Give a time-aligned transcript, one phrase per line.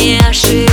[0.00, 0.69] не ошибаюсь